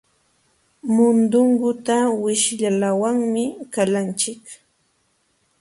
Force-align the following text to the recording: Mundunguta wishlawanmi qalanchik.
Mundunguta 0.93 1.97
wishlawanmi 2.23 3.43
qalanchik. 3.73 4.41